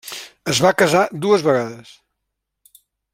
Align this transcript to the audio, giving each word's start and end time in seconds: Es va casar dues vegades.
Es 0.53 0.61
va 0.65 0.71
casar 0.83 1.03
dues 1.27 1.45
vegades. 1.51 1.93